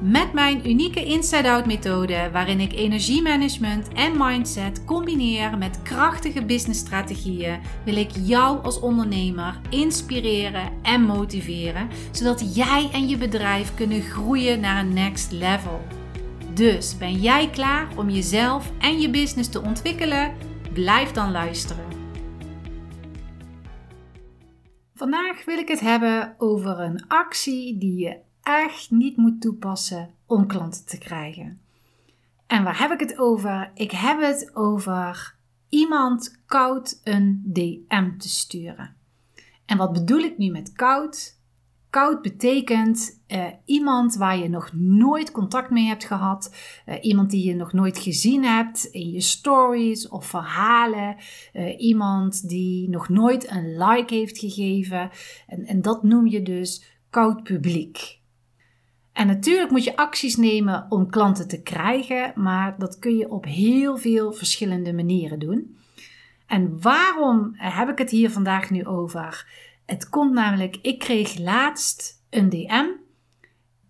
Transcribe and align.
Met 0.00 0.32
mijn 0.32 0.68
unieke 0.68 1.04
inside-out 1.04 1.66
methode, 1.66 2.30
waarin 2.32 2.60
ik 2.60 2.72
energiemanagement 2.72 3.88
en 3.88 4.12
mindset 4.16 4.84
combineer 4.84 5.58
met 5.58 5.82
krachtige 5.82 6.44
businessstrategieën, 6.44 7.60
wil 7.84 7.96
ik 7.96 8.10
jou 8.22 8.62
als 8.62 8.80
ondernemer 8.80 9.60
inspireren 9.70 10.72
en 10.82 11.02
motiveren, 11.02 11.88
zodat 12.12 12.54
jij 12.54 12.90
en 12.92 13.08
je 13.08 13.16
bedrijf 13.16 13.74
kunnen 13.74 14.02
groeien 14.02 14.60
naar 14.60 14.84
een 14.84 14.94
next 14.94 15.32
level. 15.32 15.80
Dus 16.54 16.98
ben 16.98 17.14
jij 17.14 17.50
klaar 17.50 17.88
om 17.96 18.10
jezelf 18.10 18.72
en 18.78 19.00
je 19.00 19.10
business 19.10 19.48
te 19.48 19.62
ontwikkelen? 19.62 20.34
Blijf 20.72 21.12
dan 21.12 21.30
luisteren. 21.30 21.84
Vandaag 24.94 25.44
wil 25.44 25.58
ik 25.58 25.68
het 25.68 25.80
hebben 25.80 26.34
over 26.38 26.80
een 26.80 27.04
actie 27.08 27.78
die 27.78 27.98
je 27.98 28.25
echt 28.46 28.90
niet 28.90 29.16
moet 29.16 29.40
toepassen 29.40 30.10
om 30.26 30.46
klanten 30.46 30.84
te 30.84 30.98
krijgen. 30.98 31.60
En 32.46 32.64
waar 32.64 32.78
heb 32.78 32.90
ik 32.90 33.00
het 33.00 33.18
over? 33.18 33.70
Ik 33.74 33.90
heb 33.90 34.20
het 34.20 34.50
over 34.54 35.34
iemand 35.68 36.42
koud 36.46 37.00
een 37.04 37.42
DM 37.44 38.16
te 38.18 38.28
sturen. 38.28 38.94
En 39.64 39.76
wat 39.76 39.92
bedoel 39.92 40.18
ik 40.18 40.38
nu 40.38 40.50
met 40.50 40.72
koud? 40.72 41.34
Koud 41.90 42.22
betekent 42.22 43.22
uh, 43.28 43.46
iemand 43.64 44.14
waar 44.14 44.38
je 44.38 44.48
nog 44.48 44.72
nooit 44.72 45.30
contact 45.30 45.70
mee 45.70 45.86
hebt 45.86 46.04
gehad, 46.04 46.54
uh, 46.86 46.94
iemand 47.00 47.30
die 47.30 47.44
je 47.44 47.54
nog 47.54 47.72
nooit 47.72 47.98
gezien 47.98 48.44
hebt 48.44 48.84
in 48.84 49.10
je 49.10 49.20
stories 49.20 50.08
of 50.08 50.26
verhalen, 50.26 51.16
uh, 51.52 51.80
iemand 51.80 52.48
die 52.48 52.88
nog 52.88 53.08
nooit 53.08 53.50
een 53.50 53.76
like 53.78 54.14
heeft 54.14 54.38
gegeven. 54.38 55.10
En, 55.46 55.64
en 55.64 55.82
dat 55.82 56.02
noem 56.02 56.26
je 56.26 56.42
dus 56.42 56.84
koud 57.10 57.42
publiek. 57.42 58.24
En 59.16 59.26
natuurlijk 59.26 59.70
moet 59.70 59.84
je 59.84 59.96
acties 59.96 60.36
nemen 60.36 60.86
om 60.88 61.10
klanten 61.10 61.48
te 61.48 61.62
krijgen, 61.62 62.32
maar 62.34 62.74
dat 62.78 62.98
kun 62.98 63.16
je 63.16 63.30
op 63.30 63.44
heel 63.44 63.96
veel 63.96 64.32
verschillende 64.32 64.92
manieren 64.92 65.38
doen. 65.38 65.76
En 66.46 66.80
waarom 66.80 67.52
heb 67.54 67.88
ik 67.88 67.98
het 67.98 68.10
hier 68.10 68.30
vandaag 68.30 68.70
nu 68.70 68.84
over? 68.86 69.46
Het 69.86 70.08
komt 70.08 70.32
namelijk, 70.32 70.78
ik 70.82 70.98
kreeg 70.98 71.38
laatst 71.38 72.22
een 72.30 72.48
DM 72.48 72.86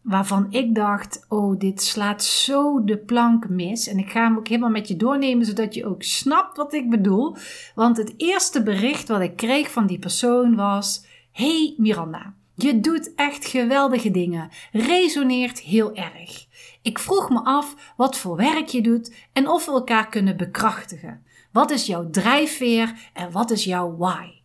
waarvan 0.02 0.46
ik 0.50 0.74
dacht: 0.74 1.26
oh, 1.28 1.58
dit 1.58 1.82
slaat 1.82 2.24
zo 2.24 2.84
de 2.84 2.98
plank 2.98 3.48
mis. 3.48 3.88
En 3.88 3.98
ik 3.98 4.10
ga 4.10 4.22
hem 4.22 4.36
ook 4.36 4.48
helemaal 4.48 4.70
met 4.70 4.88
je 4.88 4.96
doornemen, 4.96 5.46
zodat 5.46 5.74
je 5.74 5.86
ook 5.86 6.02
snapt 6.02 6.56
wat 6.56 6.72
ik 6.72 6.90
bedoel. 6.90 7.36
Want 7.74 7.96
het 7.96 8.14
eerste 8.16 8.62
bericht 8.62 9.08
wat 9.08 9.20
ik 9.20 9.36
kreeg 9.36 9.70
van 9.70 9.86
die 9.86 9.98
persoon 9.98 10.54
was: 10.54 11.06
Hey 11.32 11.74
Miranda. 11.78 12.34
Je 12.58 12.80
doet 12.80 13.14
echt 13.14 13.46
geweldige 13.46 14.10
dingen. 14.10 14.50
Resoneert 14.72 15.60
heel 15.60 15.94
erg. 15.94 16.46
Ik 16.82 16.98
vroeg 16.98 17.30
me 17.30 17.44
af 17.44 17.94
wat 17.96 18.16
voor 18.16 18.36
werk 18.36 18.68
je 18.68 18.80
doet 18.80 19.14
en 19.32 19.48
of 19.48 19.66
we 19.66 19.72
elkaar 19.72 20.08
kunnen 20.08 20.36
bekrachtigen. 20.36 21.24
Wat 21.52 21.70
is 21.70 21.86
jouw 21.86 22.10
drijfveer 22.10 23.10
en 23.12 23.30
wat 23.32 23.50
is 23.50 23.64
jouw 23.64 23.96
why? 23.96 24.44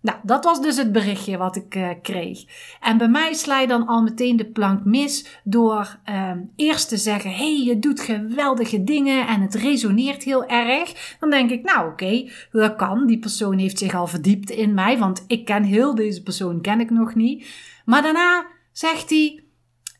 Nou, 0.00 0.18
dat 0.22 0.44
was 0.44 0.60
dus 0.60 0.76
het 0.76 0.92
berichtje 0.92 1.36
wat 1.36 1.56
ik 1.56 1.74
uh, 1.74 1.88
kreeg. 2.02 2.44
En 2.80 2.98
bij 2.98 3.08
mij 3.08 3.32
sla 3.34 3.60
je 3.60 3.66
dan 3.66 3.86
al 3.86 4.02
meteen 4.02 4.36
de 4.36 4.44
plank 4.44 4.84
mis 4.84 5.40
door 5.44 5.98
uh, 6.08 6.30
eerst 6.56 6.88
te 6.88 6.96
zeggen: 6.96 7.34
hey, 7.34 7.62
je 7.64 7.78
doet 7.78 8.00
geweldige 8.00 8.84
dingen 8.84 9.26
en 9.26 9.40
het 9.40 9.54
resoneert 9.54 10.22
heel 10.22 10.46
erg. 10.46 11.16
Dan 11.20 11.30
denk 11.30 11.50
ik: 11.50 11.64
Nou, 11.64 11.90
oké, 11.90 12.30
dat 12.52 12.76
kan. 12.76 13.06
Die 13.06 13.18
persoon 13.18 13.58
heeft 13.58 13.78
zich 13.78 13.94
al 13.94 14.06
verdiept 14.06 14.50
in 14.50 14.74
mij, 14.74 14.98
want 14.98 15.24
ik 15.26 15.44
ken 15.44 15.62
heel 15.62 15.94
deze 15.94 16.22
persoon 16.22 16.60
ken 16.60 16.80
ik 16.80 16.90
nog 16.90 17.14
niet. 17.14 17.46
Maar 17.84 18.02
daarna 18.02 18.46
zegt 18.72 19.10
hij: 19.10 19.44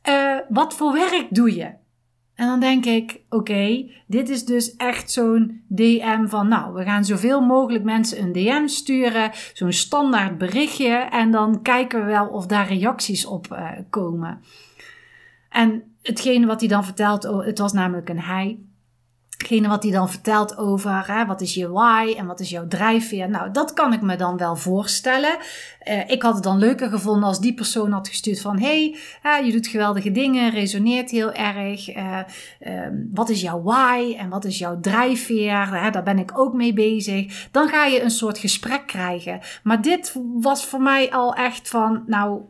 uh, 0.08 0.38
Wat 0.48 0.74
voor 0.74 0.92
werk 0.92 1.26
doe 1.30 1.54
je? 1.54 1.86
En 2.38 2.46
dan 2.46 2.60
denk 2.60 2.84
ik, 2.84 3.20
oké, 3.28 3.90
dit 4.06 4.28
is 4.28 4.44
dus 4.44 4.76
echt 4.76 5.10
zo'n 5.10 5.62
DM 5.68 6.26
van, 6.26 6.48
nou, 6.48 6.74
we 6.74 6.84
gaan 6.84 7.04
zoveel 7.04 7.40
mogelijk 7.40 7.84
mensen 7.84 8.22
een 8.22 8.32
DM 8.32 8.66
sturen, 8.66 9.30
zo'n 9.52 9.72
standaard 9.72 10.38
berichtje, 10.38 10.94
en 10.94 11.30
dan 11.30 11.62
kijken 11.62 12.00
we 12.00 12.06
wel 12.06 12.26
of 12.26 12.46
daar 12.46 12.68
reacties 12.68 13.26
op 13.26 13.46
uh, 13.52 13.70
komen. 13.90 14.40
En 15.48 15.82
hetgene 16.02 16.46
wat 16.46 16.60
hij 16.60 16.68
dan 16.68 16.84
vertelt, 16.84 17.24
oh, 17.24 17.44
het 17.44 17.58
was 17.58 17.72
namelijk 17.72 18.08
een 18.08 18.20
hij, 18.20 18.58
Hetgene 19.38 19.68
wat 19.68 19.82
hij 19.82 19.92
dan 19.92 20.10
vertelt 20.10 20.56
over 20.56 21.04
hè, 21.06 21.26
wat 21.26 21.40
is 21.40 21.54
je 21.54 21.70
why 21.70 22.14
en 22.16 22.26
wat 22.26 22.40
is 22.40 22.50
jouw 22.50 22.68
drijfveer. 22.68 23.30
Nou, 23.30 23.50
dat 23.50 23.72
kan 23.72 23.92
ik 23.92 24.00
me 24.00 24.16
dan 24.16 24.36
wel 24.36 24.56
voorstellen. 24.56 25.36
Uh, 25.88 26.10
ik 26.10 26.22
had 26.22 26.34
het 26.34 26.42
dan 26.42 26.58
leuker 26.58 26.88
gevonden 26.88 27.28
als 27.28 27.40
die 27.40 27.54
persoon 27.54 27.92
had 27.92 28.08
gestuurd 28.08 28.40
van... 28.40 28.58
hey, 28.58 28.96
je 29.44 29.52
doet 29.52 29.66
geweldige 29.66 30.12
dingen, 30.12 30.50
resoneert 30.50 31.10
heel 31.10 31.32
erg. 31.32 31.96
Uh, 31.96 32.18
wat 33.12 33.28
is 33.28 33.40
jouw 33.40 33.62
why 33.62 34.14
en 34.18 34.28
wat 34.28 34.44
is 34.44 34.58
jouw 34.58 34.80
drijfveer? 34.80 35.90
daar 35.92 36.02
ben 36.02 36.18
ik 36.18 36.38
ook 36.38 36.54
mee 36.54 36.72
bezig. 36.72 37.48
Dan 37.50 37.68
ga 37.68 37.84
je 37.84 38.02
een 38.02 38.10
soort 38.10 38.38
gesprek 38.38 38.86
krijgen. 38.86 39.40
Maar 39.62 39.82
dit 39.82 40.14
was 40.34 40.64
voor 40.64 40.80
mij 40.80 41.10
al 41.10 41.34
echt 41.34 41.68
van... 41.68 42.02
nou, 42.06 42.40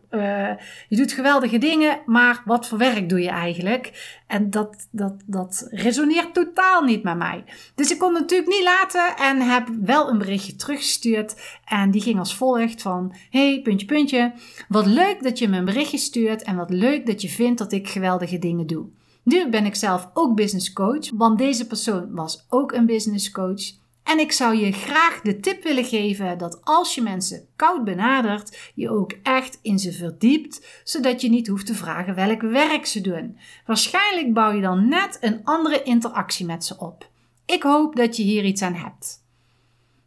je 0.89 0.97
doet 0.97 1.13
geweldige 1.13 1.59
dingen, 1.59 1.99
maar 2.07 2.43
wat 2.45 2.69
voor 2.69 2.79
werk 2.79 3.09
doe 3.09 3.21
je 3.21 3.31
eigenlijk? 3.31 4.17
En 4.27 4.51
dat, 4.51 4.89
dat, 4.91 5.15
dat 5.27 5.67
resoneert 5.71 6.35
totaal 6.35 6.78
niet 6.85 7.03
met 7.03 7.17
mij. 7.17 7.45
Dus 7.75 7.91
ik 7.91 7.99
kon 7.99 8.13
natuurlijk 8.13 8.49
niet 8.49 8.63
laten 8.63 9.17
en 9.17 9.41
heb 9.41 9.69
wel 9.81 10.09
een 10.09 10.19
berichtje 10.19 10.57
teruggestuurd. 10.57 11.59
En 11.65 11.91
die 11.91 12.01
ging 12.01 12.19
als 12.19 12.35
volgt 12.35 12.83
van, 12.83 13.15
hey, 13.31 13.61
puntje, 13.63 13.87
puntje. 13.87 14.33
Wat 14.69 14.87
leuk 14.87 15.23
dat 15.23 15.39
je 15.39 15.49
me 15.49 15.57
een 15.57 15.65
berichtje 15.65 15.99
stuurt 15.99 16.43
en 16.43 16.57
wat 16.57 16.71
leuk 16.71 17.07
dat 17.07 17.23
je 17.23 17.29
vindt 17.29 17.59
dat 17.59 17.73
ik 17.73 17.89
geweldige 17.89 18.39
dingen 18.39 18.67
doe. 18.67 18.87
Nu 19.23 19.49
ben 19.51 19.65
ik 19.65 19.75
zelf 19.75 20.11
ook 20.15 20.37
business 20.37 20.73
coach, 20.73 21.11
want 21.15 21.39
deze 21.39 21.67
persoon 21.67 22.15
was 22.15 22.47
ook 22.49 22.73
een 22.73 22.87
business 22.87 23.31
coach. 23.31 23.73
En 24.09 24.19
ik 24.19 24.33
zou 24.33 24.57
je 24.57 24.73
graag 24.73 25.21
de 25.21 25.41
tip 25.41 25.63
willen 25.63 25.85
geven 25.85 26.39
dat 26.39 26.61
als 26.65 26.95
je 26.95 27.03
mensen 27.03 27.49
koud 27.57 27.85
benadert, 27.85 28.73
je 28.75 28.91
ook 28.91 29.13
echt 29.23 29.59
in 29.63 29.79
ze 29.79 29.93
verdiept, 29.93 30.67
zodat 30.85 31.21
je 31.21 31.29
niet 31.29 31.47
hoeft 31.47 31.67
te 31.67 31.75
vragen 31.75 32.15
welk 32.15 32.41
werk 32.41 32.87
ze 32.87 33.01
doen. 33.01 33.39
Waarschijnlijk 33.67 34.33
bouw 34.33 34.53
je 34.53 34.61
dan 34.61 34.89
net 34.89 35.19
een 35.21 35.41
andere 35.45 35.83
interactie 35.83 36.47
met 36.47 36.65
ze 36.65 36.79
op. 36.79 37.11
Ik 37.47 37.63
hoop 37.63 37.97
dat 37.97 38.17
je 38.17 38.23
hier 38.23 38.45
iets 38.45 38.63
aan 38.63 38.75
hebt. 38.75 39.25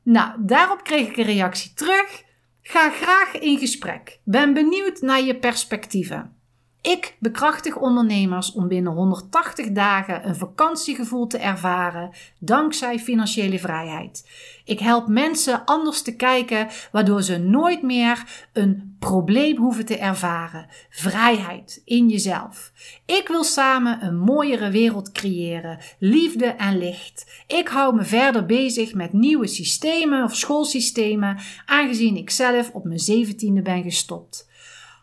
Nou, 0.04 0.36
daarop 0.40 0.84
kreeg 0.84 1.08
ik 1.08 1.18
een 1.18 1.24
reactie 1.24 1.74
terug. 1.74 2.24
Ga 2.62 2.90
graag 2.90 3.40
in 3.40 3.58
gesprek. 3.58 4.20
Ben 4.24 4.54
benieuwd 4.54 5.02
naar 5.02 5.22
je 5.22 5.36
perspectieven. 5.36 6.36
Ik 6.82 7.16
bekrachtig 7.20 7.78
ondernemers 7.78 8.52
om 8.52 8.68
binnen 8.68 8.94
180 8.94 9.72
dagen 9.72 10.28
een 10.28 10.36
vakantiegevoel 10.36 11.28
te 11.28 11.38
ervaren 11.38 12.12
dankzij 12.40 13.00
financiële 13.00 13.60
vrijheid. 13.60 14.30
Ik 14.66 14.80
help 14.80 15.08
mensen 15.08 15.66
anders 15.66 16.02
te 16.02 16.16
kijken 16.16 16.68
waardoor 16.92 17.22
ze 17.22 17.38
nooit 17.38 17.82
meer 17.82 18.24
een 18.54 18.96
probleem 19.00 19.58
hoeven 19.58 19.86
te 19.86 19.98
ervaren. 19.98 20.68
Vrijheid 20.90 21.82
in 21.86 22.10
jezelf. 22.10 22.72
Ik 23.06 23.28
wil 23.28 23.44
samen 23.44 24.04
een 24.04 24.18
mooiere 24.18 24.70
wereld 24.70 25.12
creëren, 25.12 25.80
liefde 26.00 26.46
en 26.46 26.78
licht. 26.78 27.44
Ik 27.48 27.68
hou 27.68 27.96
me 27.96 28.04
verder 28.04 28.46
bezig 28.46 28.94
met 28.94 29.14
nieuwe 29.14 29.48
systemen 29.48 30.24
of 30.24 30.36
schoolsystemen, 30.36 31.38
aangezien 31.66 32.18
ik 32.18 32.30
zelf 32.30 32.72
op 32.72 32.84
mijn 32.84 33.00
zeventiende 33.00 33.62
ben 33.62 33.84
gestopt 33.84 34.50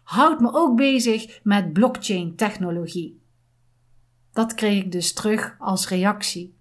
houdt 0.08 0.40
me 0.40 0.52
ook 0.52 0.76
bezig 0.76 1.40
met 1.42 1.72
blockchain 1.72 2.36
technologie. 2.36 3.20
Dat 4.32 4.54
kreeg 4.54 4.84
ik 4.84 4.92
dus 4.92 5.12
terug 5.12 5.56
als 5.58 5.88
reactie. 5.88 6.56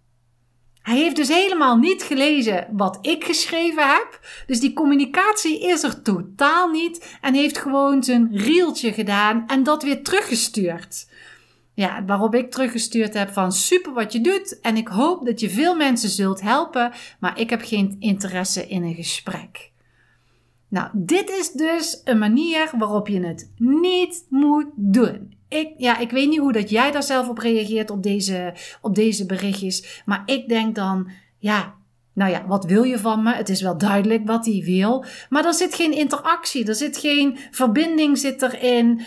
Hij 0.81 0.97
heeft 0.97 1.15
dus 1.15 1.27
helemaal 1.27 1.77
niet 1.77 2.03
gelezen 2.03 2.67
wat 2.71 2.97
ik 3.01 3.23
geschreven 3.23 3.87
heb. 3.87 4.19
Dus 4.45 4.59
die 4.59 4.73
communicatie 4.73 5.61
is 5.61 5.83
er 5.83 6.01
totaal 6.01 6.69
niet. 6.69 7.17
En 7.21 7.33
heeft 7.33 7.57
gewoon 7.57 8.03
zijn 8.03 8.37
rieltje 8.37 8.93
gedaan 8.93 9.43
en 9.47 9.63
dat 9.63 9.83
weer 9.83 10.03
teruggestuurd. 10.03 11.09
Ja, 11.73 12.05
waarop 12.05 12.35
ik 12.35 12.51
teruggestuurd 12.51 13.13
heb 13.13 13.29
van 13.29 13.51
super 13.51 13.93
wat 13.93 14.13
je 14.13 14.21
doet. 14.21 14.59
En 14.59 14.77
ik 14.77 14.87
hoop 14.87 15.25
dat 15.25 15.39
je 15.39 15.49
veel 15.49 15.75
mensen 15.75 16.09
zult 16.09 16.41
helpen. 16.41 16.91
Maar 17.19 17.39
ik 17.39 17.49
heb 17.49 17.61
geen 17.63 17.95
interesse 17.99 18.67
in 18.67 18.83
een 18.83 18.95
gesprek. 18.95 19.71
Nou, 20.69 20.89
dit 20.93 21.29
is 21.29 21.51
dus 21.51 22.01
een 22.03 22.17
manier 22.17 22.71
waarop 22.77 23.07
je 23.07 23.25
het 23.25 23.51
niet 23.57 24.25
moet 24.29 24.67
doen. 24.75 25.35
Ik, 25.47 25.73
ja, 25.77 25.97
ik 25.97 26.11
weet 26.11 26.29
niet 26.29 26.39
hoe 26.39 26.51
dat 26.51 26.69
jij 26.69 26.91
daar 26.91 27.03
zelf 27.03 27.29
op 27.29 27.37
reageert 27.37 27.89
op 27.89 28.03
deze, 28.03 28.53
op 28.81 28.95
deze 28.95 29.25
berichtjes. 29.25 30.01
Maar 30.05 30.23
ik 30.25 30.47
denk 30.49 30.75
dan, 30.75 31.09
ja, 31.37 31.75
nou 32.17 32.31
ja, 32.31 32.45
wat 32.47 32.65
wil 32.65 32.83
je 32.83 32.99
van 32.99 33.23
me? 33.23 33.33
Het 33.33 33.49
is 33.49 33.61
wel 33.61 33.77
duidelijk 33.77 34.27
wat 34.27 34.45
hij 34.45 34.61
wil. 34.65 35.05
Maar 35.29 35.45
er 35.45 35.53
zit 35.53 35.75
geen 35.75 35.91
interactie, 35.91 36.67
er 36.67 36.75
zit 36.75 36.97
geen 36.97 37.37
verbinding 37.51 38.17
zit 38.17 38.41
erin. 38.41 39.01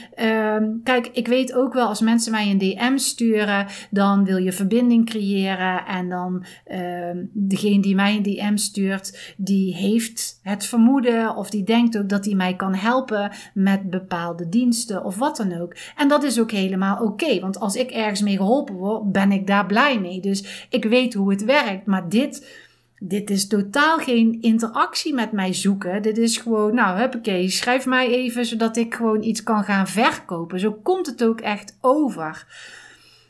Um, 0.55 0.81
kijk, 0.85 1.11
ik 1.13 1.27
weet 1.27 1.55
ook 1.55 1.73
wel 1.73 1.87
als 1.87 2.01
mensen 2.01 2.33
mij 2.33 2.51
een 2.51 2.59
DM 2.59 2.97
sturen, 2.97 3.67
dan 3.91 4.25
wil 4.25 4.37
je 4.37 4.53
verbinding 4.53 5.07
creëren. 5.07 5.87
En 5.87 6.09
dan 6.09 6.45
um, 6.73 7.31
degene 7.33 7.83
die 7.83 7.95
mij 7.95 8.17
een 8.17 8.23
DM 8.23 8.57
stuurt, 8.57 9.35
die 9.37 9.75
heeft 9.75 10.41
het 10.43 10.65
vermoeden 10.65 11.37
of 11.37 11.51
die 11.51 11.65
denkt 11.65 11.99
ook 11.99 12.09
dat 12.09 12.25
hij 12.25 12.35
mij 12.35 12.57
kan 12.57 12.75
helpen 12.75 13.33
met 13.55 13.91
bepaalde 13.91 14.49
diensten 14.49 15.05
of 15.05 15.17
wat 15.17 15.37
dan 15.37 15.61
ook. 15.61 15.77
En 15.97 16.09
dat 16.09 16.23
is 16.23 16.41
ook 16.41 16.51
helemaal 16.51 17.05
oké, 17.05 17.41
want 17.41 17.61
als 17.61 17.75
ik 17.75 17.91
ergens 17.91 18.23
mee 18.23 18.37
geholpen 18.37 18.75
word, 18.75 19.13
ben 19.13 19.33
ik 19.33 19.47
daar 19.47 19.67
blij 19.67 20.01
mee. 20.01 20.21
Dus 20.21 20.67
ik 20.71 20.85
weet 20.85 21.15
hoe 21.15 21.31
het 21.31 21.45
werkt. 21.45 21.87
Maar 21.87 22.09
dit 22.09 22.69
dit 23.03 23.31
is 23.31 23.47
totaal 23.47 23.99
geen 23.99 24.39
interactie 24.41 25.15
met 25.15 25.33
mij 25.33 25.53
zoeken. 25.53 26.03
Dit 26.03 26.19
is 26.19 26.37
gewoon, 26.37 26.75
nou, 26.75 26.99
huppakee, 26.99 27.49
schrijf 27.49 27.87
mij 27.87 28.09
even 28.09 28.47
zodat 28.47 28.77
ik 28.77 28.95
gewoon 28.95 29.23
iets 29.23 29.43
kan 29.43 29.65
gaan 29.65 29.87
verkopen. 29.87 30.61
Zo 30.61 30.73
komt 30.73 31.07
het 31.07 31.25
ook 31.25 31.41
echt 31.41 31.79
over. 31.81 32.47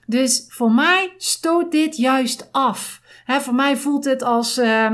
Dus 0.07 0.45
voor 0.49 0.73
mij 0.73 1.15
stoot 1.17 1.71
dit 1.71 1.97
juist 1.97 2.49
af. 2.53 3.03
Voor 3.27 3.55
mij 3.55 3.77
voelt 3.77 4.05
het 4.05 4.23
als, 4.23 4.59
uh, 4.59 4.91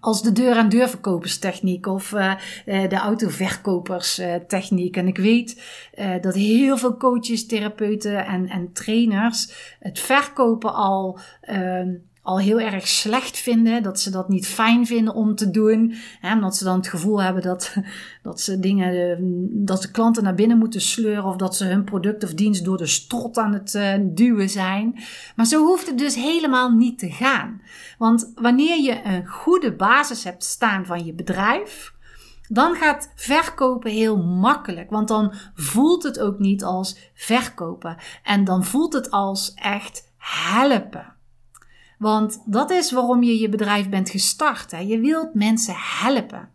als 0.00 0.22
de 0.22 0.32
deur-aan-deur 0.32 0.88
verkoperstechniek 0.88 1.86
of 1.86 2.12
uh, 2.12 2.34
de 2.64 2.96
autoverkoperstechniek. 2.96 4.96
En 4.96 5.06
ik 5.06 5.18
weet 5.18 5.62
uh, 5.98 6.14
dat 6.20 6.34
heel 6.34 6.76
veel 6.76 6.96
coaches, 6.96 7.46
therapeuten 7.46 8.26
en, 8.26 8.48
en 8.48 8.72
trainers 8.72 9.52
het 9.80 9.98
verkopen 9.98 10.74
al 10.74 11.18
ehm, 11.40 11.88
al 12.28 12.38
heel 12.38 12.60
erg 12.60 12.88
slecht 12.88 13.38
vinden. 13.38 13.82
Dat 13.82 14.00
ze 14.00 14.10
dat 14.10 14.28
niet 14.28 14.46
fijn 14.46 14.86
vinden 14.86 15.14
om 15.14 15.34
te 15.34 15.50
doen. 15.50 15.94
Hè, 16.20 16.32
omdat 16.32 16.56
ze 16.56 16.64
dan 16.64 16.76
het 16.76 16.88
gevoel 16.88 17.22
hebben 17.22 17.42
dat, 17.42 17.74
dat 18.22 18.40
ze 18.40 18.60
dingen, 18.60 19.10
eh, 19.10 19.16
dat 19.66 19.82
de 19.82 19.90
klanten 19.90 20.22
naar 20.22 20.34
binnen 20.34 20.58
moeten 20.58 20.80
sleuren. 20.80 21.24
Of 21.24 21.36
dat 21.36 21.56
ze 21.56 21.64
hun 21.64 21.84
product 21.84 22.24
of 22.24 22.34
dienst 22.34 22.64
door 22.64 22.76
de 22.76 22.86
strot 22.86 23.38
aan 23.38 23.52
het 23.52 23.74
uh, 23.74 23.94
duwen 24.00 24.48
zijn. 24.48 24.98
Maar 25.36 25.46
zo 25.46 25.66
hoeft 25.66 25.86
het 25.86 25.98
dus 25.98 26.14
helemaal 26.14 26.70
niet 26.70 26.98
te 26.98 27.10
gaan. 27.10 27.60
Want 27.98 28.32
wanneer 28.34 28.82
je 28.82 29.04
een 29.04 29.26
goede 29.26 29.72
basis 29.72 30.24
hebt 30.24 30.44
staan 30.44 30.86
van 30.86 31.04
je 31.04 31.14
bedrijf. 31.14 31.94
Dan 32.48 32.74
gaat 32.74 33.12
verkopen 33.14 33.90
heel 33.90 34.16
makkelijk, 34.16 34.90
want 34.90 35.08
dan 35.08 35.32
voelt 35.54 36.02
het 36.02 36.20
ook 36.20 36.38
niet 36.38 36.64
als 36.64 37.10
verkopen. 37.14 37.96
En 38.22 38.44
dan 38.44 38.64
voelt 38.64 38.92
het 38.92 39.10
als 39.10 39.54
echt 39.54 40.12
helpen. 40.16 41.16
Want 41.98 42.42
dat 42.46 42.70
is 42.70 42.92
waarom 42.92 43.22
je 43.22 43.38
je 43.38 43.48
bedrijf 43.48 43.88
bent 43.88 44.10
gestart. 44.10 44.70
Hè? 44.70 44.78
Je 44.78 45.00
wilt 45.00 45.34
mensen 45.34 45.74
helpen. 45.76 46.48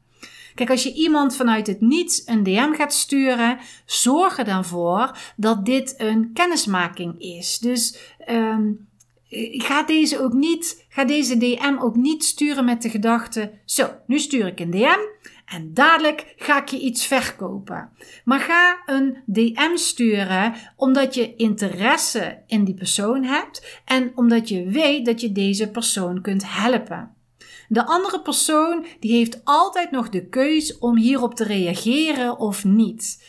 Kijk, 0.56 0.70
als 0.70 0.84
je 0.84 0.94
iemand 0.94 1.36
vanuit 1.36 1.68
het 1.68 1.82
niets 1.82 2.22
een 2.26 2.44
DM 2.44 2.74
gaat 2.74 2.94
sturen, 2.94 3.58
zorg 3.86 4.38
er 4.38 4.46
dan 4.46 4.66
voor 4.66 5.18
dat 5.36 5.66
dit 5.66 5.94
een 5.98 6.32
kennismaking 6.34 7.22
is. 7.22 7.60
Dus 7.60 7.98
um, 8.30 8.88
ga 9.52 9.84
deze 9.84 10.22
ook 10.22 10.34
niet, 10.34 10.86
ga 10.90 11.06
deze 11.06 11.38
DM 11.38 11.76
ook 11.80 11.96
niet 11.96 12.24
sturen 12.24 12.66
met 12.66 12.82
de 12.82 12.90
gedachte: 12.90 13.52
zo, 13.66 13.90
nu 14.08 14.20
stuur 14.20 14.48
ik 14.48 14.60
een 14.60 14.72
DM 14.72 15.00
en 15.54 15.74
dadelijk 15.74 16.34
ga 16.38 16.62
ik 16.62 16.68
je 16.70 16.80
iets 16.80 17.06
verkopen. 17.06 17.90
Maar 18.26 18.40
ga 18.40 18.82
een 18.86 19.18
DM 19.26 19.76
sturen 19.76 20.54
omdat 20.76 21.16
je 21.16 21.36
interesse 21.36 22.38
in 22.48 22.64
die 22.64 22.74
persoon 22.74 23.24
hebt 23.24 23.82
en 23.86 24.12
omdat 24.16 24.50
je 24.50 24.66
weet 24.66 25.06
dat 25.06 25.22
je 25.22 25.32
deze 25.32 25.70
persoon 25.70 26.22
kunt 26.22 26.44
helpen. 26.46 27.16
De 27.68 27.86
andere 27.86 28.22
persoon 28.22 28.86
die 29.00 29.12
heeft 29.12 29.42
altijd 29.44 29.92
nog 29.92 30.10
de 30.10 30.26
keus 30.26 30.78
om 30.78 30.98
hierop 30.98 31.36
te 31.36 31.44
reageren 31.44 32.40
of 32.40 32.64
niet. 32.64 33.24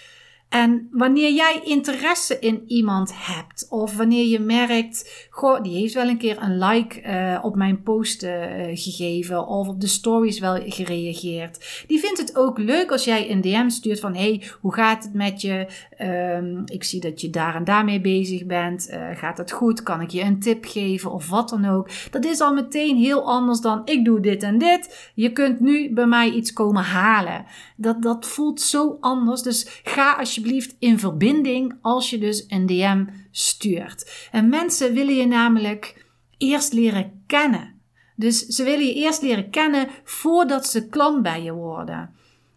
En 0.55 0.89
wanneer 0.91 1.33
jij 1.33 1.61
interesse 1.65 2.39
in 2.39 2.63
iemand 2.67 3.13
hebt, 3.15 3.67
of 3.69 3.97
wanneer 3.97 4.27
je 4.27 4.41
merkt, 4.41 5.27
goh, 5.31 5.63
die 5.63 5.79
heeft 5.79 5.95
wel 5.95 6.09
een 6.09 6.19
keer 6.19 6.43
een 6.43 6.59
like 6.59 7.03
uh, 7.03 7.45
op 7.45 7.57
mijn 7.57 7.83
post 7.83 8.23
uh, 8.23 8.31
gegeven, 8.73 9.47
of 9.47 9.69
op 9.69 9.81
de 9.81 9.87
stories 9.87 10.39
wel 10.39 10.61
gereageerd. 10.65 11.85
Die 11.87 11.99
vindt 11.99 12.19
het 12.19 12.37
ook 12.37 12.59
leuk 12.59 12.91
als 12.91 13.05
jij 13.05 13.31
een 13.31 13.41
DM 13.41 13.69
stuurt 13.69 14.01
van, 14.01 14.15
hey, 14.15 14.43
hoe 14.61 14.75
gaat 14.75 15.05
het 15.05 15.15
met 15.15 15.41
je? 15.41 15.67
Um, 16.01 16.63
ik 16.65 16.85
zie 16.85 17.01
dat 17.01 17.21
je 17.21 17.31
daar 17.31 17.55
en 17.55 17.65
daarmee 17.65 18.01
bezig 18.01 18.47
bent. 18.47 18.91
Uh, 18.91 19.07
gaat 19.15 19.39
het 19.39 19.53
goed? 19.53 19.83
Kan 19.83 20.01
ik 20.01 20.11
je 20.11 20.23
een 20.23 20.41
tip 20.41 20.65
geven? 20.65 21.13
Of 21.13 21.29
wat 21.29 21.49
dan 21.49 21.65
ook. 21.65 21.89
Dat 22.11 22.25
is 22.25 22.41
al 22.41 22.55
meteen 22.55 22.97
heel 22.97 23.27
anders 23.29 23.61
dan, 23.61 23.83
ik 23.85 24.05
doe 24.05 24.21
dit 24.21 24.43
en 24.43 24.59
dit. 24.59 25.11
Je 25.15 25.33
kunt 25.33 25.61
nu 25.61 25.93
bij 25.93 26.07
mij 26.07 26.31
iets 26.31 26.53
komen 26.53 26.83
halen. 26.83 27.45
Dat, 27.77 28.03
dat 28.03 28.27
voelt 28.27 28.61
zo 28.61 28.97
anders. 29.01 29.43
Dus 29.43 29.81
ga 29.85 30.13
alsjeblieft 30.13 30.43
in 30.79 30.99
verbinding 30.99 31.79
als 31.81 32.11
je 32.11 32.19
dus 32.19 32.45
een 32.49 32.67
DM 32.67 33.05
stuurt. 33.31 34.29
En 34.31 34.49
mensen 34.49 34.95
willen 34.95 35.15
je 35.15 35.27
namelijk 35.27 36.07
eerst 36.39 36.73
leren 36.73 37.23
kennen. 37.27 37.75
Dus 38.17 38.47
ze 38.47 38.65
willen 38.65 38.87
je 38.87 38.95
eerst 38.95 39.23
leren 39.23 39.51
kennen 39.51 39.89
voordat 40.05 40.67
ze 40.67 40.89
klant 40.89 41.23
bij 41.23 41.43
je 41.43 41.53
worden. 41.53 42.11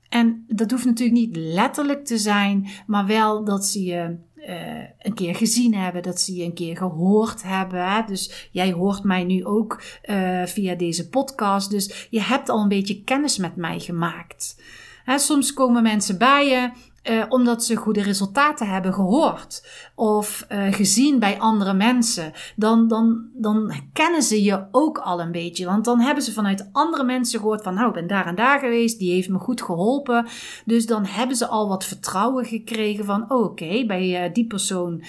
En 0.09 0.45
dat 0.47 0.71
hoeft 0.71 0.85
natuurlijk 0.85 1.17
niet 1.17 1.35
letterlijk 1.35 2.05
te 2.05 2.17
zijn, 2.17 2.67
maar 2.87 3.05
wel 3.05 3.43
dat 3.43 3.65
ze 3.65 3.83
je 3.83 4.17
uh, 4.35 4.83
een 4.99 5.13
keer 5.13 5.35
gezien 5.35 5.75
hebben, 5.75 6.03
dat 6.03 6.21
ze 6.21 6.35
je 6.35 6.43
een 6.43 6.53
keer 6.53 6.77
gehoord 6.77 7.43
hebben. 7.43 8.05
Dus 8.07 8.49
jij 8.51 8.71
hoort 8.71 9.03
mij 9.03 9.23
nu 9.23 9.45
ook 9.45 9.81
uh, 10.05 10.45
via 10.45 10.75
deze 10.75 11.09
podcast. 11.09 11.69
Dus 11.69 12.07
je 12.09 12.21
hebt 12.21 12.49
al 12.49 12.61
een 12.61 12.67
beetje 12.67 13.03
kennis 13.03 13.37
met 13.37 13.55
mij 13.55 13.79
gemaakt. 13.79 14.61
Hè, 15.03 15.17
soms 15.17 15.53
komen 15.53 15.83
mensen 15.83 16.17
bij 16.17 16.47
je 16.47 16.71
uh, 17.09 17.23
omdat 17.29 17.63
ze 17.63 17.75
goede 17.75 18.01
resultaten 18.01 18.67
hebben 18.67 18.93
gehoord 18.93 19.67
of 19.95 20.45
uh, 20.51 20.73
gezien 20.73 21.19
bij 21.19 21.39
andere 21.39 21.73
mensen, 21.73 22.31
dan, 22.55 22.87
dan, 22.87 23.25
dan 23.33 23.73
kennen 23.93 24.21
ze 24.21 24.43
je 24.43 24.65
ook 24.71 24.97
al 24.97 25.21
een 25.21 25.31
beetje. 25.31 25.65
Want 25.65 25.85
dan 25.85 25.99
hebben 25.99 26.23
ze 26.23 26.33
vanuit 26.33 26.69
andere 26.71 27.03
mensen 27.03 27.39
gehoord 27.39 27.63
van, 27.63 27.73
nou, 27.73 27.87
ik 27.87 27.93
ben 27.93 28.07
daar 28.07 28.25
en 28.25 28.35
daar 28.35 28.59
geweest, 28.59 28.99
die 28.99 29.11
heeft 29.11 29.29
me 29.29 29.37
goed 29.37 29.61
geholpen. 29.61 30.25
Dus 30.65 30.85
dan 30.85 31.05
hebben 31.05 31.35
ze 31.35 31.47
al 31.47 31.67
wat 31.67 31.85
vertrouwen 31.85 32.45
gekregen 32.45 33.05
van, 33.05 33.31
oh, 33.31 33.43
oké, 33.43 33.85
bij 33.85 34.27
uh, 34.27 34.33
die 34.33 34.47
persoon 34.47 35.03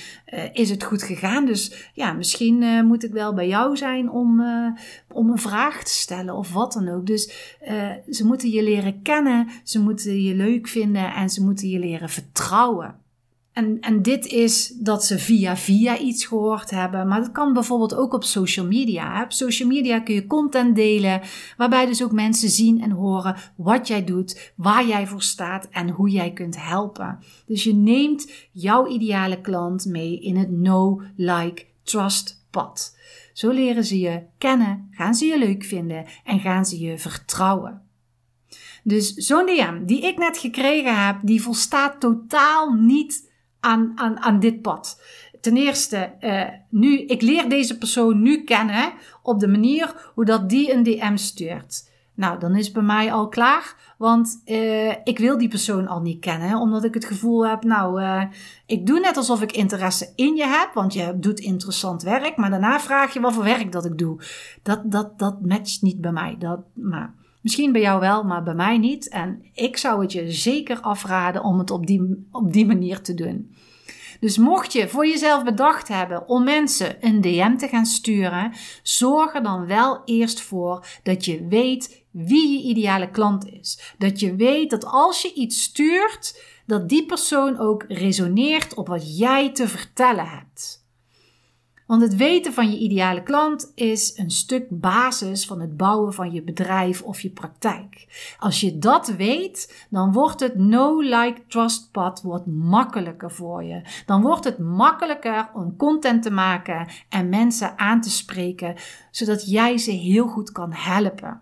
is 0.52 0.70
het 0.70 0.84
goed 0.84 1.02
gegaan. 1.02 1.46
Dus 1.46 1.90
ja, 1.94 2.12
misschien 2.12 2.84
moet 2.86 3.04
ik 3.04 3.12
wel 3.12 3.34
bij 3.34 3.48
jou 3.48 3.76
zijn 3.76 4.10
om, 4.10 4.42
om 5.12 5.30
een 5.30 5.38
vraag 5.38 5.82
te 5.82 5.92
stellen 5.92 6.34
of 6.34 6.52
wat 6.52 6.72
dan 6.72 6.88
ook. 6.88 7.06
Dus 7.06 7.32
ze 8.10 8.26
moeten 8.26 8.50
je 8.50 8.62
leren 8.62 9.02
kennen, 9.02 9.48
ze 9.64 9.80
moeten 9.80 10.22
je 10.22 10.34
leuk 10.34 10.68
vinden 10.68 11.14
en 11.14 11.30
ze 11.30 11.44
moeten 11.44 11.68
je 11.68 11.78
leren 11.78 11.88
leren 11.88 12.08
vertrouwen. 12.08 12.95
En, 13.52 13.80
en 13.80 14.02
dit 14.02 14.26
is 14.26 14.68
dat 14.68 15.04
ze 15.04 15.18
via 15.18 15.57
via 15.57 15.99
iets 15.99 16.25
gehoord 16.26 16.71
hebben. 16.71 17.09
Maar 17.09 17.21
dat 17.21 17.33
kan 17.33 17.52
bijvoorbeeld 17.52 17.95
ook 17.95 18.12
op 18.12 18.25
social 18.25 18.66
media. 18.66 19.23
Op 19.23 19.33
social 19.33 19.68
media 19.68 20.00
kun 20.00 20.14
je 20.14 20.26
content 20.26 20.76
delen. 20.76 21.21
Waarbij 21.57 21.87
dus 21.87 22.02
ook 22.02 22.12
mensen 22.12 22.49
zien 22.49 22.83
en 22.83 22.90
horen 22.90 23.37
wat 23.57 23.88
jij 23.88 24.04
doet, 24.04 24.52
waar 24.54 24.87
jij 24.87 25.07
voor 25.07 25.23
staat 25.23 25.68
en 25.71 25.88
hoe 25.90 26.11
jij 26.11 26.33
kunt 26.33 26.62
helpen. 26.62 27.18
Dus 27.47 27.64
je 27.64 27.75
neemt 27.75 28.33
jouw 28.52 28.87
ideale 28.87 29.40
klant 29.40 29.87
mee 29.87 30.21
in 30.21 30.37
het 30.37 30.49
know, 30.49 31.02
like, 31.16 31.64
trust 31.83 32.47
pad. 32.50 32.97
Zo 33.33 33.50
leren 33.50 33.85
ze 33.85 33.99
je 33.99 34.23
kennen, 34.38 34.88
gaan 34.90 35.14
ze 35.14 35.26
je 35.26 35.38
leuk 35.38 35.64
vinden 35.64 36.04
en 36.25 36.40
gaan 36.40 36.64
ze 36.64 36.78
je 36.78 36.99
vertrouwen. 36.99 37.88
Dus 38.88 39.14
zo'n 39.14 39.47
DM 39.47 39.85
die 39.85 40.00
ik 40.00 40.18
net 40.18 40.38
gekregen 40.38 41.07
heb, 41.07 41.16
die 41.23 41.42
volstaat 41.42 42.00
totaal 42.00 42.73
niet 42.73 43.30
aan, 43.61 43.92
aan, 43.95 44.18
aan 44.18 44.40
dit 44.40 44.62
pad. 44.62 45.02
Ten 45.40 45.57
eerste, 45.57 46.12
uh, 46.21 46.45
nu, 46.71 46.99
ik 46.99 47.23
leer 47.23 47.49
deze 47.49 47.78
persoon 47.78 48.23
nu 48.23 48.45
kennen 48.45 48.92
op 49.23 49.40
de 49.40 49.49
manier 49.49 50.11
hoe 50.14 50.25
dat 50.25 50.49
die 50.49 50.73
een 50.73 50.83
DM 50.83 51.16
stuurt. 51.16 51.90
Nou, 52.14 52.38
dan 52.38 52.57
is 52.57 52.73
bij 52.73 52.83
mij 52.83 53.12
al 53.12 53.28
klaar, 53.28 53.95
want 53.99 54.42
uh, 54.47 54.90
ik 55.04 55.18
wil 55.18 55.38
die 55.38 55.49
persoon 55.49 55.88
al 55.88 56.00
niet 56.00 56.21
kennen, 56.21 56.59
omdat 56.59 56.85
ik 56.85 56.95
het 56.95 57.04
gevoel 57.04 57.47
heb, 57.47 57.64
nou, 57.64 58.02
uh, 58.02 58.23
ik 58.66 58.87
doe 58.87 59.00
net 59.00 59.16
alsof 59.16 59.42
ik 59.42 59.52
interesse 59.52 60.12
in 60.14 60.37
je 60.37 60.47
heb, 60.47 60.71
want 60.75 60.92
je 60.92 61.18
doet 61.18 61.40
interessant 61.40 62.02
werk, 62.02 62.37
maar 62.37 62.50
daarna 62.50 62.80
vraag 62.80 63.12
je 63.12 63.21
wat 63.21 63.35
voor 63.35 63.45
werk 63.45 63.73
dat 63.73 63.85
ik 63.85 63.99
doe. 63.99 64.21
Dat, 64.62 64.80
dat, 64.85 65.18
dat 65.18 65.47
matcht 65.47 65.83
niet 65.83 66.00
bij 66.00 66.12
mij. 66.12 66.37
Dat, 66.38 66.61
maar 66.75 67.14
Misschien 67.40 67.73
bij 67.73 67.80
jou 67.80 68.00
wel, 68.00 68.23
maar 68.23 68.42
bij 68.42 68.54
mij 68.54 68.78
niet. 68.78 69.09
En 69.09 69.42
ik 69.54 69.76
zou 69.76 70.02
het 70.02 70.12
je 70.12 70.33
zeker 70.33 70.80
afraden 70.80 71.42
om 71.42 71.59
het 71.59 71.71
op 71.71 71.87
die, 71.87 72.28
op 72.33 72.52
die 72.52 72.66
manier 72.66 73.00
te 73.00 73.14
doen. 73.14 73.54
Dus 74.21 74.38
mocht 74.38 74.73
je 74.73 74.88
voor 74.88 75.07
jezelf 75.07 75.45
bedacht 75.45 75.88
hebben 75.88 76.28
om 76.28 76.45
mensen 76.45 76.97
een 77.00 77.21
DM 77.21 77.57
te 77.57 77.68
gaan 77.68 77.87
sturen, 77.87 78.52
zorg 78.83 79.35
er 79.35 79.42
dan 79.42 79.66
wel 79.66 80.02
eerst 80.04 80.40
voor 80.40 80.87
dat 81.02 81.25
je 81.25 81.47
weet 81.49 82.04
wie 82.11 82.52
je 82.52 82.68
ideale 82.68 83.11
klant 83.11 83.47
is. 83.47 83.95
Dat 83.99 84.21
je 84.21 84.37
weet 84.37 84.71
dat 84.71 84.85
als 84.85 85.23
je 85.23 85.33
iets 85.33 85.62
stuurt, 85.62 86.42
dat 86.66 86.88
die 86.88 87.07
persoon 87.07 87.59
ook 87.59 87.85
resoneert 87.88 88.75
op 88.75 88.88
wat 88.88 89.18
jij 89.18 89.52
te 89.52 89.68
vertellen 89.68 90.28
hebt. 90.28 90.87
Want 91.88 92.02
het 92.02 92.16
weten 92.16 92.52
van 92.52 92.71
je 92.71 92.78
ideale 92.78 93.23
klant 93.23 93.73
is 93.75 94.18
een 94.18 94.30
stuk 94.30 94.66
basis 94.71 95.47
van 95.47 95.61
het 95.61 95.76
bouwen 95.76 96.14
van 96.14 96.33
je 96.33 96.42
bedrijf 96.42 97.02
of 97.02 97.21
je 97.21 97.30
praktijk. 97.30 98.07
Als 98.38 98.61
je 98.61 98.78
dat 98.78 99.09
weet, 99.09 99.87
dan 99.90 100.12
wordt 100.12 100.40
het 100.40 100.54
no-like 100.54 101.47
trust 101.47 101.90
pad 101.92 102.23
wordt 102.23 102.47
makkelijker 102.47 103.30
voor 103.30 103.64
je. 103.64 104.02
Dan 104.07 104.23
wordt 104.23 104.45
het 104.45 104.59
makkelijker 104.59 105.50
om 105.54 105.76
content 105.76 106.23
te 106.23 106.30
maken 106.30 106.87
en 107.09 107.28
mensen 107.28 107.78
aan 107.78 108.00
te 108.00 108.11
spreken, 108.11 108.75
zodat 109.11 109.50
jij 109.50 109.78
ze 109.78 109.90
heel 109.90 110.26
goed 110.26 110.52
kan 110.52 110.73
helpen. 110.73 111.40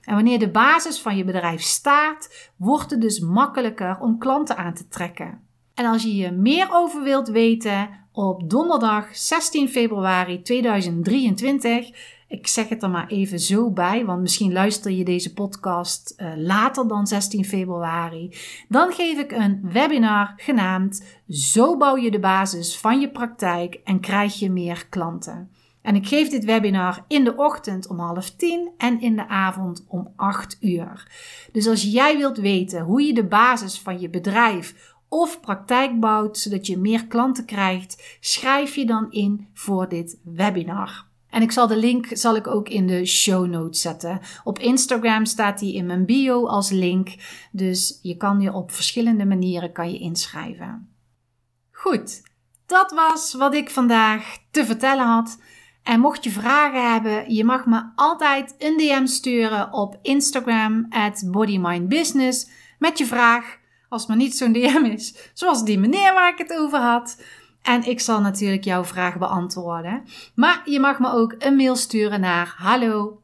En 0.00 0.14
wanneer 0.14 0.38
de 0.38 0.50
basis 0.50 1.00
van 1.00 1.16
je 1.16 1.24
bedrijf 1.24 1.60
staat, 1.60 2.50
wordt 2.56 2.90
het 2.90 3.00
dus 3.00 3.20
makkelijker 3.20 3.98
om 4.00 4.18
klanten 4.18 4.56
aan 4.56 4.74
te 4.74 4.88
trekken. 4.88 5.40
En 5.74 5.86
als 5.86 6.02
je 6.02 6.08
hier 6.08 6.34
meer 6.34 6.68
over 6.70 7.02
wilt 7.02 7.28
weten, 7.28 8.01
op 8.12 8.50
donderdag 8.50 9.16
16 9.16 9.68
februari 9.68 10.42
2023. 10.42 11.90
Ik 12.28 12.46
zeg 12.46 12.68
het 12.68 12.82
er 12.82 12.90
maar 12.90 13.08
even 13.08 13.38
zo 13.40 13.70
bij, 13.70 14.04
want 14.04 14.20
misschien 14.20 14.52
luister 14.52 14.90
je 14.90 15.04
deze 15.04 15.34
podcast 15.34 16.14
uh, 16.16 16.32
later 16.36 16.88
dan 16.88 17.06
16 17.06 17.44
februari. 17.44 18.36
Dan 18.68 18.92
geef 18.92 19.18
ik 19.18 19.32
een 19.32 19.60
webinar 19.72 20.32
genaamd 20.36 21.04
Zo 21.28 21.76
bouw 21.76 21.96
je 21.96 22.10
de 22.10 22.20
basis 22.20 22.78
van 22.78 23.00
je 23.00 23.10
praktijk 23.10 23.80
en 23.84 24.00
krijg 24.00 24.38
je 24.38 24.50
meer 24.50 24.86
klanten. 24.88 25.50
En 25.82 25.94
ik 25.94 26.06
geef 26.06 26.28
dit 26.28 26.44
webinar 26.44 27.04
in 27.08 27.24
de 27.24 27.36
ochtend 27.36 27.86
om 27.88 27.98
half 27.98 28.30
tien 28.30 28.70
en 28.76 29.00
in 29.00 29.16
de 29.16 29.28
avond 29.28 29.84
om 29.88 30.12
8 30.16 30.56
uur. 30.60 31.10
Dus 31.52 31.66
als 31.66 31.82
jij 31.82 32.16
wilt 32.16 32.38
weten 32.38 32.80
hoe 32.80 33.02
je 33.02 33.14
de 33.14 33.26
basis 33.26 33.78
van 33.78 34.00
je 34.00 34.10
bedrijf 34.10 34.91
of 35.12 35.40
praktijk 35.40 36.00
bouwt 36.00 36.38
zodat 36.38 36.66
je 36.66 36.78
meer 36.78 37.06
klanten 37.06 37.44
krijgt, 37.44 38.16
schrijf 38.20 38.74
je 38.74 38.86
dan 38.86 39.10
in 39.10 39.48
voor 39.54 39.88
dit 39.88 40.18
webinar. 40.24 41.06
En 41.28 41.42
ik 41.42 41.52
zal 41.52 41.66
de 41.66 41.76
link 41.76 42.06
zal 42.10 42.36
ik 42.36 42.46
ook 42.46 42.68
in 42.68 42.86
de 42.86 43.06
show 43.06 43.46
notes 43.46 43.80
zetten. 43.80 44.20
Op 44.44 44.58
Instagram 44.58 45.24
staat 45.24 45.58
die 45.58 45.74
in 45.74 45.86
mijn 45.86 46.04
bio 46.04 46.46
als 46.46 46.70
link, 46.70 47.14
dus 47.50 47.98
je 48.02 48.16
kan 48.16 48.40
je 48.40 48.52
op 48.52 48.70
verschillende 48.70 49.24
manieren 49.24 49.72
kan 49.72 49.92
je 49.92 49.98
inschrijven. 49.98 50.88
Goed, 51.70 52.22
dat 52.66 52.92
was 52.92 53.34
wat 53.34 53.54
ik 53.54 53.70
vandaag 53.70 54.38
te 54.50 54.64
vertellen 54.64 55.06
had. 55.06 55.38
En 55.82 56.00
mocht 56.00 56.24
je 56.24 56.30
vragen 56.30 56.92
hebben, 56.92 57.34
je 57.34 57.44
mag 57.44 57.66
me 57.66 57.82
altijd 57.94 58.54
een 58.58 58.76
DM 58.76 59.06
sturen 59.06 59.72
op 59.72 59.98
Instagram 60.02 60.86
at 60.88 61.24
bodymindbusiness 61.26 62.48
met 62.78 62.98
je 62.98 63.06
vraag 63.06 63.60
als 63.92 64.00
het 64.00 64.10
maar 64.10 64.18
niet 64.18 64.36
zo'n 64.36 64.52
DM 64.52 64.84
is, 64.84 65.30
zoals 65.34 65.64
die 65.64 65.78
meneer 65.78 66.14
waar 66.14 66.32
ik 66.32 66.38
het 66.38 66.58
over 66.58 66.78
had. 66.78 67.22
En 67.62 67.84
ik 67.84 68.00
zal 68.00 68.20
natuurlijk 68.20 68.64
jouw 68.64 68.84
vraag 68.84 69.18
beantwoorden. 69.18 70.02
Maar 70.34 70.62
je 70.64 70.80
mag 70.80 70.98
me 70.98 71.12
ook 71.12 71.34
een 71.38 71.56
mail 71.56 71.76
sturen 71.76 72.20
naar 72.20 72.54
hallo 72.56 73.20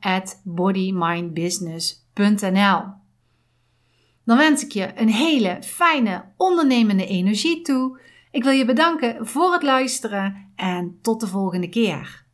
Dan 4.25 4.37
wens 4.37 4.64
ik 4.64 4.72
je 4.72 4.92
een 4.94 5.08
hele 5.08 5.58
fijne 5.60 6.25
ondernemende 6.37 7.06
energie 7.06 7.62
toe. 7.62 8.00
Ik 8.30 8.42
wil 8.42 8.52
je 8.52 8.64
bedanken 8.64 9.26
voor 9.26 9.52
het 9.52 9.62
luisteren 9.62 10.52
en 10.56 10.98
tot 11.02 11.20
de 11.20 11.26
volgende 11.26 11.68
keer. 11.68 12.26